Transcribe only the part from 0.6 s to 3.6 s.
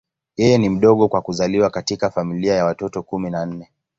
mdogo kwa kuzaliwa katika familia ya watoto kumi na